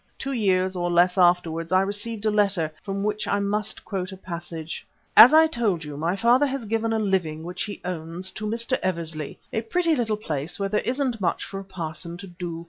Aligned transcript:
Two 0.17 0.31
years 0.31 0.75
or 0.75 0.89
less 0.89 1.15
afterwards 1.15 1.71
I 1.71 1.81
received 1.81 2.25
a 2.25 2.31
letter, 2.31 2.71
from 2.81 3.03
which 3.03 3.27
I 3.27 3.37
must 3.37 3.85
quote 3.85 4.11
a 4.11 4.17
passage: 4.17 4.83
"As 5.15 5.31
I 5.31 5.45
told 5.45 5.83
you, 5.83 5.95
my 5.95 6.15
father 6.15 6.47
has 6.47 6.65
given 6.65 6.91
a 6.91 6.97
living 6.97 7.43
which 7.43 7.61
he 7.61 7.79
owns 7.85 8.31
to 8.31 8.47
Mr. 8.47 8.79
Eversley, 8.81 9.37
a 9.53 9.61
pretty 9.61 9.95
little 9.95 10.17
place 10.17 10.59
where 10.59 10.69
there 10.69 10.79
isn't 10.81 11.21
much 11.21 11.45
for 11.45 11.59
a 11.59 11.63
parson 11.63 12.17
to 12.17 12.25
do. 12.25 12.59